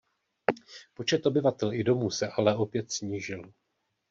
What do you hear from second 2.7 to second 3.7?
snížil.